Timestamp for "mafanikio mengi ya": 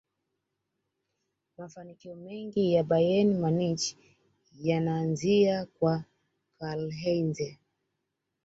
1.57-2.83